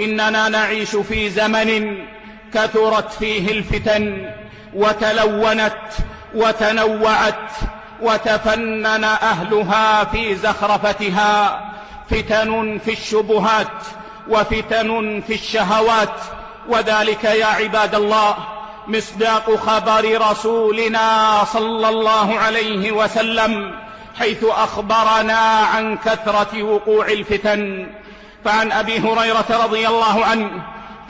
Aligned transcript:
إننا 0.00 0.48
نعيش 0.48 0.96
في 0.96 1.30
زمن 1.30 1.98
كثرت 2.54 3.12
فيه 3.12 3.50
الفتن 3.50 4.30
وتلونت 4.74 5.78
وتنوعت 6.34 7.50
وتفنن 8.02 9.04
أهلها 9.04 10.04
في 10.04 10.34
زخرفتها 10.34 11.60
فتن 12.10 12.78
في 12.84 12.92
الشبهات 12.92 13.82
وفتن 14.28 15.22
في 15.26 15.34
الشهوات. 15.34 16.14
وذلك 16.68 17.24
يا 17.24 17.46
عباد 17.46 17.94
الله 17.94 18.36
مصداق 18.88 19.54
خبر 19.56 20.30
رسولنا 20.30 21.44
صلى 21.52 21.88
الله 21.88 22.38
عليه 22.38 22.92
وسلم 22.92 23.74
حيث 24.18 24.44
أخبرنا 24.44 25.38
عن 25.74 25.96
كثرة 25.96 26.62
وقوع 26.62 27.06
الفتن. 27.08 27.86
فعن 28.46 28.72
أبي 28.72 28.98
هريرة 28.98 29.64
رضي 29.64 29.88
الله 29.88 30.24
عنه 30.24 30.50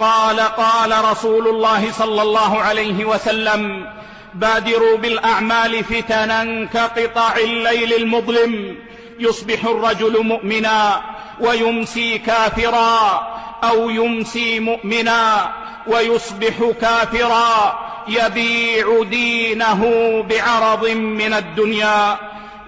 قال 0.00 0.40
قال 0.40 1.04
رسول 1.10 1.48
الله 1.48 1.92
صلى 1.92 2.22
الله 2.22 2.60
عليه 2.60 3.04
وسلم 3.04 3.86
بادروا 4.34 4.96
بالأعمال 4.96 5.84
فتنا 5.84 6.64
كقطع 6.64 7.36
الليل 7.36 7.94
المظلم 7.94 8.76
يصبح 9.18 9.64
الرجل 9.64 10.24
مؤمنا 10.24 11.00
ويمسي 11.40 12.18
كافرا 12.18 13.28
أو 13.64 13.90
يمسي 13.90 14.60
مؤمنا 14.60 15.52
ويصبح 15.86 16.70
كافرا 16.80 17.78
يبيع 18.08 19.02
دينه 19.02 19.82
بعرض 20.30 20.86
من 20.88 21.34
الدنيا. 21.34 22.16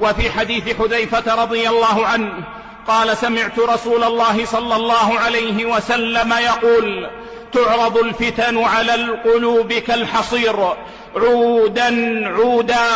وفي 0.01 0.31
حديث 0.31 0.77
حذيفة 0.77 1.43
رضي 1.43 1.69
الله 1.69 2.07
عنه 2.07 2.33
قال 2.89 3.17
سمعت 3.17 3.59
رسول 3.59 4.05
الله 4.05 4.45
صلى 4.45 4.77
الله 4.77 5.19
عليه 5.19 5.65
وسلم 5.65 6.33
يقول 6.33 7.11
تعرض 7.53 7.97
الفتن 7.97 8.65
على 8.65 8.95
القلوب 8.95 9.73
كالحصير 9.73 10.57
عودا 11.17 12.21
عودا 12.29 12.89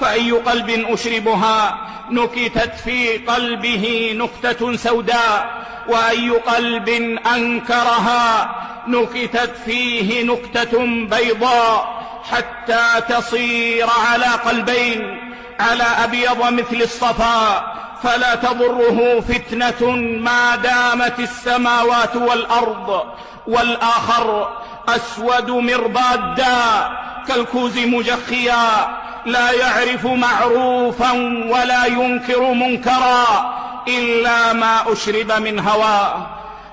فأي 0.00 0.30
قلب 0.30 0.70
أشربها؟ 0.70 1.78
نكتت 2.10 2.74
في 2.84 3.18
قلبه 3.18 4.14
نكتة 4.16 4.76
سوداء 4.76 5.64
وأي 5.88 6.30
قلب 6.30 6.88
أنكرها؟ 7.34 8.54
نكتت 8.88 9.52
فيه 9.66 10.22
نكتة 10.22 10.78
بيضاء 10.86 12.04
حتى 12.32 12.84
تصير 13.08 13.86
على 14.10 14.26
قلبين 14.26 15.20
على 15.60 15.84
أبيض 16.04 16.52
مثل 16.52 16.82
الصفا. 16.82 17.73
فلا 18.04 18.34
تضره 18.34 19.20
فتنة 19.20 19.90
ما 20.20 20.56
دامت 20.56 21.18
السماوات 21.18 22.16
والأرض 22.16 23.02
والآخر 23.46 24.48
أسود 24.88 25.50
مربادا 25.50 26.90
كالكوز 27.28 27.78
مجخيا 27.78 28.96
لا 29.26 29.50
يعرف 29.52 30.06
معروفا 30.06 31.12
ولا 31.48 31.86
ينكر 31.86 32.40
منكرا 32.40 33.54
إلا 33.88 34.52
ما 34.52 34.92
أشرب 34.92 35.32
من 35.32 35.58
هواه 35.58 36.26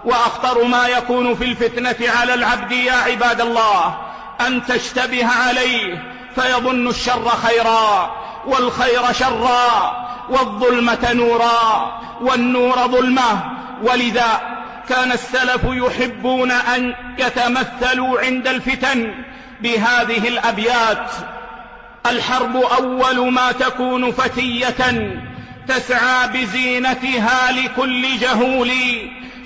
وأخطر 0.06 0.64
ما 0.64 0.88
يكون 0.88 1.36
في 1.36 1.44
الفتنة 1.44 2.10
على 2.20 2.34
العبد 2.34 2.72
يا 2.72 2.94
عباد 2.94 3.42
الله 3.42 3.98
أن 4.48 4.66
تشتبه 4.66 5.26
عليه 5.26 6.04
فيظن 6.36 6.88
الشر 6.88 7.30
خيرا. 7.30 8.12
والخير 8.46 9.14
شرا 9.14 10.08
والظلمة 10.30 11.14
نورا 11.14 12.00
والنور 12.22 12.88
ظلمة 12.88 13.44
ولذا 13.84 14.42
كان 14.90 15.12
السلف 15.12 15.62
يحبون 15.64 16.52
أن 16.52 16.94
يتمثلوا 17.18 18.20
عند 18.22 18.48
الفتن 18.48 19.14
بهذه 19.62 20.28
الأبيات. 20.28 21.12
الحرب 22.06 22.56
أول 22.56 23.32
ما 23.32 23.52
تكون 23.52 24.12
فتية 24.12 25.12
تسعى 25.68 26.28
بزينتها 26.28 27.52
لكل 27.52 28.18
جهول 28.18 28.72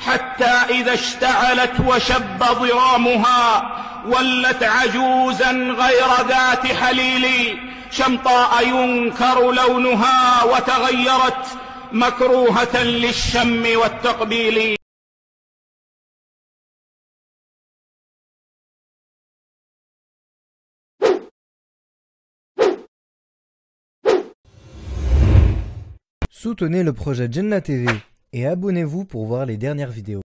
حتى 0.08 0.54
إذا 0.70 0.94
اشتعلت 0.94 1.74
وشب 1.88 2.38
ضرامها 2.40 3.72
ولت 4.06 4.64
عجوزا 4.64 5.52
غير 5.52 6.28
ذات 6.28 6.68
حليل 6.68 7.58
شمطاء 7.98 8.68
ينكر 8.68 9.52
لونها 9.52 10.44
وتغيرت 10.44 11.46
مكروهة 11.92 12.84
للشم 12.84 13.64
والتقبيل 13.82 14.76
Soutenez 26.32 26.84
le 26.84 26.94
projet 26.94 27.28
Jenna 27.32 27.60
TV 27.60 27.88
et 28.32 28.46
abonnez-vous 28.46 29.04
pour 29.06 29.26
voir 29.26 29.48
les 29.48 29.58
dernières 29.58 29.90
vidéos. 29.90 30.22